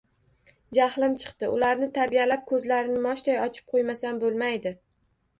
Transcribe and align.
Jahlim 0.75 1.11
chiqdi, 1.23 1.49
ularni 1.57 1.89
tarbiyalab, 1.97 2.41
ko’zlarini 2.51 3.01
moshday 3.03 3.37
ochib 3.43 3.67
qo’ymasam 3.75 4.17
bo’lmaydi. 4.25 4.73